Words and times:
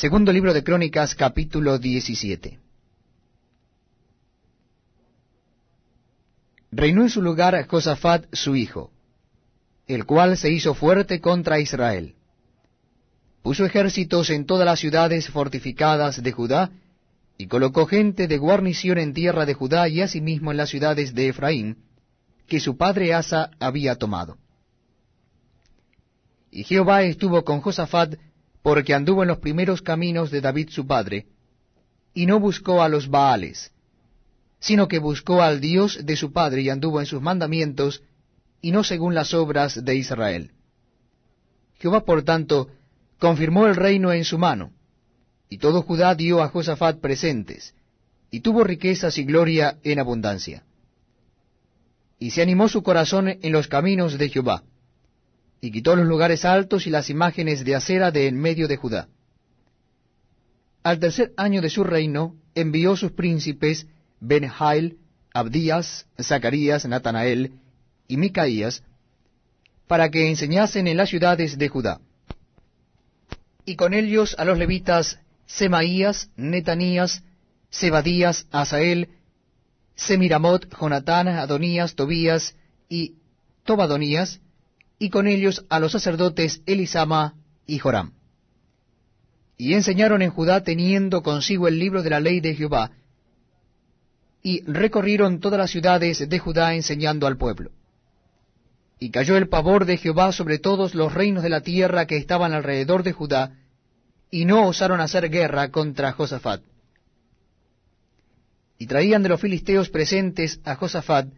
Segundo 0.00 0.32
libro 0.32 0.54
de 0.54 0.64
Crónicas, 0.64 1.14
capítulo 1.14 1.78
17. 1.78 2.58
Reinó 6.72 7.02
en 7.02 7.10
su 7.10 7.20
lugar 7.20 7.66
Josafat 7.68 8.24
su 8.32 8.56
hijo, 8.56 8.90
el 9.86 10.06
cual 10.06 10.38
se 10.38 10.50
hizo 10.50 10.72
fuerte 10.72 11.20
contra 11.20 11.60
Israel. 11.60 12.14
Puso 13.42 13.66
ejércitos 13.66 14.30
en 14.30 14.46
todas 14.46 14.64
las 14.64 14.80
ciudades 14.80 15.28
fortificadas 15.28 16.22
de 16.22 16.32
Judá, 16.32 16.70
y 17.36 17.46
colocó 17.46 17.84
gente 17.84 18.26
de 18.26 18.38
guarnición 18.38 18.96
en 18.96 19.12
tierra 19.12 19.44
de 19.44 19.52
Judá 19.52 19.86
y 19.90 20.00
asimismo 20.00 20.50
en 20.50 20.56
las 20.56 20.70
ciudades 20.70 21.14
de 21.14 21.28
Efraín, 21.28 21.76
que 22.48 22.58
su 22.58 22.78
padre 22.78 23.12
Asa 23.12 23.50
había 23.60 23.96
tomado. 23.96 24.38
Y 26.50 26.64
Jehová 26.64 27.02
estuvo 27.02 27.44
con 27.44 27.60
Josafat, 27.60 28.14
porque 28.62 28.94
anduvo 28.94 29.22
en 29.22 29.28
los 29.28 29.38
primeros 29.38 29.82
caminos 29.82 30.30
de 30.30 30.40
David 30.40 30.68
su 30.70 30.86
padre, 30.86 31.26
y 32.12 32.26
no 32.26 32.40
buscó 32.40 32.82
a 32.82 32.88
los 32.88 33.08
Baales, 33.08 33.72
sino 34.58 34.88
que 34.88 34.98
buscó 34.98 35.42
al 35.42 35.60
Dios 35.60 36.04
de 36.04 36.16
su 36.16 36.32
padre 36.32 36.62
y 36.62 36.70
anduvo 36.70 37.00
en 37.00 37.06
sus 37.06 37.22
mandamientos, 37.22 38.02
y 38.60 38.72
no 38.72 38.84
según 38.84 39.14
las 39.14 39.32
obras 39.32 39.82
de 39.84 39.94
Israel. 39.94 40.50
Jehová, 41.78 42.04
por 42.04 42.22
tanto, 42.24 42.68
confirmó 43.18 43.66
el 43.66 43.76
reino 43.76 44.12
en 44.12 44.24
su 44.24 44.36
mano, 44.36 44.72
y 45.48 45.58
todo 45.58 45.82
Judá 45.82 46.14
dio 46.14 46.42
a 46.42 46.48
Josafat 46.48 47.00
presentes, 47.00 47.74
y 48.30 48.40
tuvo 48.40 48.62
riquezas 48.64 49.16
y 49.16 49.24
gloria 49.24 49.78
en 49.82 49.98
abundancia. 49.98 50.64
Y 52.18 52.32
se 52.32 52.42
animó 52.42 52.68
su 52.68 52.82
corazón 52.82 53.28
en 53.28 53.52
los 53.52 53.66
caminos 53.66 54.18
de 54.18 54.28
Jehová, 54.28 54.62
y 55.60 55.70
quitó 55.70 55.94
los 55.96 56.06
lugares 56.06 56.44
altos 56.44 56.86
y 56.86 56.90
las 56.90 57.10
imágenes 57.10 57.64
de 57.64 57.74
acera 57.74 58.10
de 58.10 58.26
en 58.26 58.36
medio 58.40 58.66
de 58.66 58.76
Judá. 58.76 59.08
Al 60.82 60.98
tercer 60.98 61.32
año 61.36 61.60
de 61.60 61.68
su 61.68 61.84
reino, 61.84 62.36
envió 62.54 62.96
sus 62.96 63.12
príncipes 63.12 63.86
Ben-Hail, 64.20 64.98
Abdías, 65.34 66.06
Zacarías, 66.20 66.86
Natanael 66.86 67.52
y 68.08 68.16
Micaías, 68.16 68.82
para 69.86 70.10
que 70.10 70.28
enseñasen 70.28 70.86
en 70.86 70.96
las 70.96 71.10
ciudades 71.10 71.58
de 71.58 71.68
Judá. 71.68 72.00
Y 73.66 73.76
con 73.76 73.92
ellos 73.92 74.34
a 74.38 74.44
los 74.44 74.56
levitas 74.56 75.18
Semaías, 75.46 76.30
Netanías, 76.36 77.22
Sebadías, 77.70 78.46
Asael, 78.50 79.08
Semiramot, 79.94 80.66
Jonatán, 80.80 81.28
Adonías, 81.28 81.94
Tobías 81.94 82.56
y 82.88 83.16
Tobadonías, 83.64 84.40
y 85.02 85.08
con 85.08 85.26
ellos 85.26 85.64
a 85.70 85.80
los 85.80 85.92
sacerdotes 85.92 86.62
Elisama 86.66 87.34
y 87.66 87.78
Joram. 87.78 88.12
Y 89.56 89.72
enseñaron 89.72 90.20
en 90.20 90.30
Judá 90.30 90.62
teniendo 90.62 91.22
consigo 91.22 91.68
el 91.68 91.78
libro 91.78 92.02
de 92.02 92.10
la 92.10 92.20
ley 92.20 92.40
de 92.40 92.54
Jehová, 92.54 92.92
y 94.42 94.62
recorrieron 94.64 95.40
todas 95.40 95.58
las 95.58 95.70
ciudades 95.70 96.28
de 96.28 96.38
Judá 96.38 96.74
enseñando 96.74 97.26
al 97.26 97.38
pueblo. 97.38 97.70
Y 98.98 99.10
cayó 99.10 99.38
el 99.38 99.48
pavor 99.48 99.86
de 99.86 99.96
Jehová 99.96 100.32
sobre 100.32 100.58
todos 100.58 100.94
los 100.94 101.14
reinos 101.14 101.42
de 101.42 101.48
la 101.48 101.62
tierra 101.62 102.06
que 102.06 102.18
estaban 102.18 102.52
alrededor 102.52 103.02
de 103.02 103.12
Judá, 103.12 103.56
y 104.30 104.44
no 104.44 104.68
osaron 104.68 105.00
hacer 105.00 105.30
guerra 105.30 105.70
contra 105.70 106.12
Josafat. 106.12 106.60
Y 108.76 108.86
traían 108.86 109.22
de 109.22 109.30
los 109.30 109.40
filisteos 109.40 109.88
presentes 109.88 110.60
a 110.64 110.74
Josafat 110.74 111.28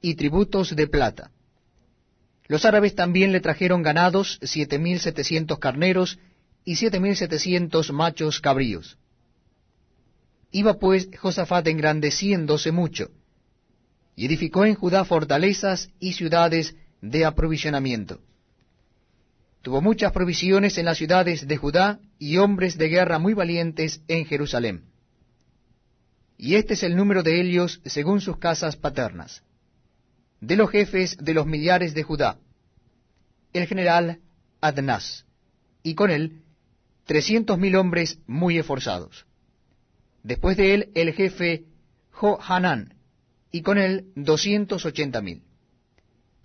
y 0.00 0.14
tributos 0.14 0.74
de 0.74 0.86
plata. 0.86 1.30
Los 2.52 2.66
árabes 2.66 2.94
también 2.94 3.32
le 3.32 3.40
trajeron 3.40 3.82
ganados, 3.82 4.38
siete 4.42 4.78
mil 4.78 5.00
setecientos 5.00 5.58
carneros 5.58 6.18
y 6.66 6.76
siete 6.76 7.00
mil 7.00 7.16
setecientos 7.16 7.90
machos 7.90 8.42
cabríos. 8.42 8.98
Iba 10.50 10.78
pues 10.78 11.08
Josafat 11.18 11.66
engrandeciéndose 11.68 12.70
mucho, 12.70 13.10
y 14.14 14.26
edificó 14.26 14.66
en 14.66 14.74
Judá 14.74 15.06
fortalezas 15.06 15.88
y 15.98 16.12
ciudades 16.12 16.76
de 17.00 17.24
aprovisionamiento. 17.24 18.20
Tuvo 19.62 19.80
muchas 19.80 20.12
provisiones 20.12 20.76
en 20.76 20.84
las 20.84 20.98
ciudades 20.98 21.48
de 21.48 21.56
Judá 21.56 22.00
y 22.18 22.36
hombres 22.36 22.76
de 22.76 22.90
guerra 22.90 23.18
muy 23.18 23.32
valientes 23.32 24.02
en 24.08 24.26
Jerusalén. 24.26 24.84
Y 26.36 26.56
este 26.56 26.74
es 26.74 26.82
el 26.82 26.96
número 26.96 27.22
de 27.22 27.40
ellos 27.40 27.80
según 27.86 28.20
sus 28.20 28.36
casas 28.36 28.76
paternas. 28.76 29.42
De 30.42 30.56
los 30.56 30.70
jefes 30.70 31.16
de 31.18 31.32
los 31.32 31.46
millares 31.46 31.94
de 31.94 32.02
Judá, 32.02 32.36
el 33.54 33.66
general 33.66 34.18
Adnás, 34.60 35.24
y 35.82 35.94
con 35.94 36.10
él 36.10 36.42
trescientos 37.04 37.58
mil 37.58 37.76
hombres 37.76 38.18
muy 38.26 38.58
esforzados 38.58 39.24
Después 40.22 40.56
de 40.56 40.74
él 40.74 40.90
el 40.94 41.12
jefe 41.14 41.64
Johanán, 42.10 42.94
y 43.50 43.62
con 43.62 43.78
él 43.78 44.06
doscientos 44.14 44.84
ochenta 44.84 45.20
mil. 45.20 45.42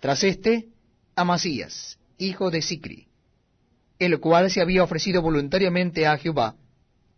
Tras 0.00 0.22
este, 0.24 0.68
Amasías, 1.14 1.98
hijo 2.18 2.50
de 2.50 2.62
Sicri, 2.62 3.08
el 3.98 4.20
cual 4.20 4.50
se 4.50 4.60
había 4.60 4.82
ofrecido 4.82 5.22
voluntariamente 5.22 6.06
a 6.06 6.18
Jehová, 6.18 6.56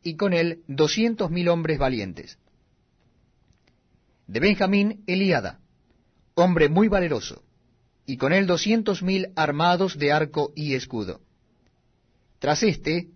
y 0.03 0.17
con 0.17 0.33
él 0.33 0.63
doscientos 0.67 1.31
mil 1.31 1.49
hombres 1.49 1.79
valientes. 1.79 2.39
De 4.27 4.41
Benjamín, 4.41 5.03
Eliada, 5.07 5.61
hombre 6.41 6.69
muy 6.69 6.89
valeroso, 6.89 7.43
y 8.07 8.17
con 8.17 8.33
él 8.33 8.47
doscientos 8.47 9.03
mil 9.03 9.29
armados 9.37 9.99
de 9.99 10.13
arco 10.13 10.53
y 10.57 10.75
escudo. 10.75 11.21
Tras 12.39 12.63
este, 12.63 13.09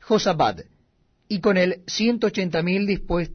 Josabad, 0.00 0.60
y 1.28 1.40
con 1.40 1.56
él 1.56 1.82
ciento 1.86 2.28
ochenta 2.28 2.62
mil 2.62 2.86
dispuestos 2.86 3.34